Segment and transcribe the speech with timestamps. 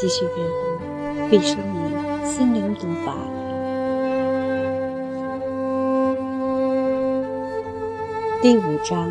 [0.00, 0.08] 必
[1.40, 3.12] 使你心灵独白。
[8.40, 9.10] 第五章：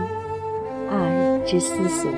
[0.90, 2.10] 爱之思索。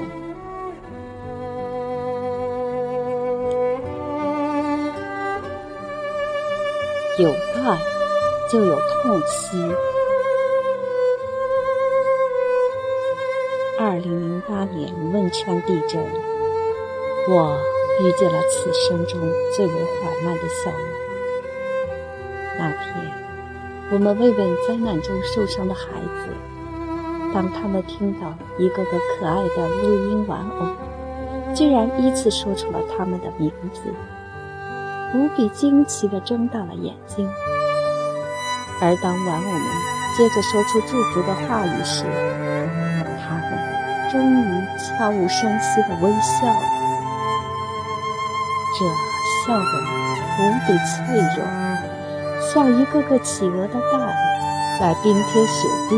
[7.17, 7.31] 有
[7.63, 7.77] 爱，
[8.51, 9.57] 就有痛惜。
[13.79, 15.99] 二零零八年汶川地震，
[17.27, 17.57] 我
[17.99, 19.19] 遇见了此生中
[19.55, 20.79] 最为缓慢的笑容。
[22.57, 23.13] 那天，
[23.91, 26.29] 我们慰问灾难中受伤的孩子，
[27.33, 33.81] 当他们听到一个个可爱的录音玩偶，居然依次说出了他们的名字，
[35.13, 37.29] 无比惊奇地睁大了眼睛。
[38.81, 39.61] 而当玩偶们
[40.17, 42.05] 接着说出祝福的话语时，
[43.21, 43.69] 他们。
[44.11, 46.78] 终于悄无声息地微笑了，
[48.79, 48.85] 这
[49.45, 49.65] 笑容
[50.39, 51.43] 无比脆弱，
[52.39, 53.99] 像一个个企鹅的蛋，
[54.79, 55.97] 在冰天雪地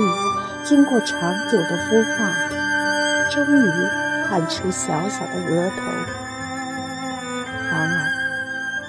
[0.64, 2.34] 经过长久的孵化，
[3.30, 3.70] 终于
[4.28, 5.76] 探出小小的额头。
[7.70, 7.94] 然而，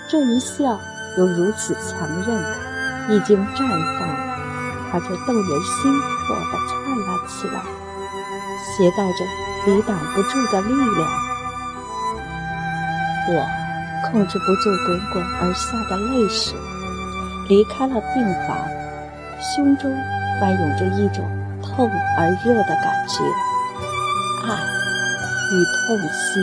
[0.08, 0.80] 这一笑
[1.18, 2.42] 又如此强韧，
[3.10, 3.58] 一经绽
[3.98, 4.08] 放，
[4.90, 5.92] 它就动人心
[6.26, 7.60] 魄的灿烂起来。
[8.74, 9.18] 携带着
[9.66, 11.10] 抵挡不住的力量，
[13.28, 13.46] 我
[14.10, 16.58] 控制不住滚滚而下的泪水，
[17.48, 18.56] 离开了病房，
[19.40, 19.90] 胸中
[20.40, 21.24] 翻涌着一种
[21.62, 23.22] 痛而热的感觉，
[24.48, 24.54] 爱
[25.52, 25.54] 与
[25.86, 26.40] 痛惜。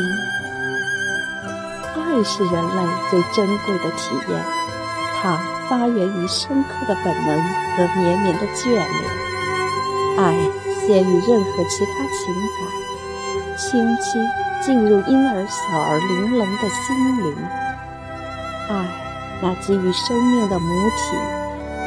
[1.96, 4.44] 爱是人类最珍贵的体验，
[5.22, 5.38] 它
[5.70, 7.44] 发源于深刻的本能
[7.76, 8.86] 和绵绵的眷恋，
[10.18, 10.36] 爱。
[10.80, 12.60] 先于任何其他情感，
[13.60, 14.26] 轻轻
[14.62, 17.36] 进入婴儿小而玲珑的心灵。
[18.70, 18.86] 爱
[19.42, 21.18] 那给予生命的母体，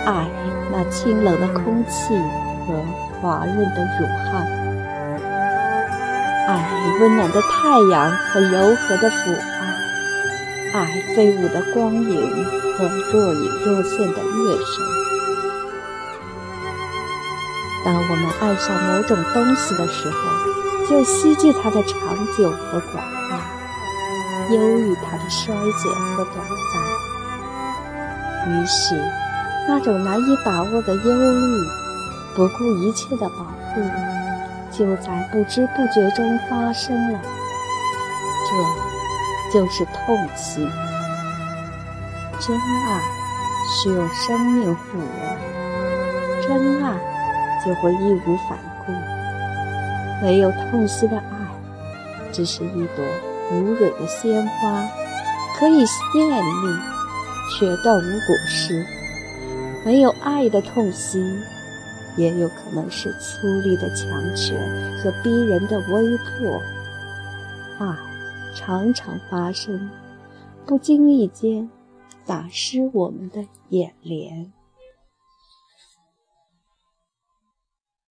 [0.05, 0.29] 爱
[0.71, 2.15] 那清冷的空气
[2.67, 2.85] 和
[3.21, 4.47] 滑润的乳汗，
[6.47, 6.69] 爱
[7.01, 9.35] 温暖的太阳和柔和的抚
[10.75, 12.45] 爱，爱飞舞的光影
[12.77, 14.85] 和若隐若现的乐声。
[17.85, 20.19] 当我们爱上某种东西的时候，
[20.89, 21.99] 就希冀它的长
[22.37, 23.39] 久和广大，
[24.51, 26.37] 忧郁它的衰减和短
[26.73, 28.51] 暂。
[28.51, 28.95] 于是，
[29.67, 31.69] 那种难以把握的忧虑、
[32.35, 33.81] 不顾一切的保护，
[34.71, 37.21] 就在不知不觉中发生了。
[39.51, 40.69] 这就是痛惜。
[42.41, 43.01] 真爱
[43.69, 46.99] 是用生命护人，真爱。
[47.65, 48.93] 就会义无反顾。
[50.23, 51.49] 没有痛惜的爱，
[52.31, 53.05] 只是一朵
[53.51, 54.89] 无蕊的鲜花，
[55.59, 55.79] 可以
[56.15, 56.79] 艳丽，
[57.51, 58.87] 却断无果实。
[59.85, 61.21] 没有爱的痛惜，
[62.17, 64.57] 也有可能是粗粝的强权
[64.99, 66.63] 和逼人的威迫。
[67.81, 67.97] 爱
[68.55, 69.91] 常常发生，
[70.65, 71.69] 不经意间
[72.25, 74.53] 打湿我们的眼帘。